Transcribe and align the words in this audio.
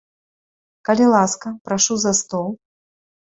Калі 0.89 1.05
ласка, 1.15 1.47
прашу 1.69 1.99
за 2.05 2.13
стол. 2.21 2.49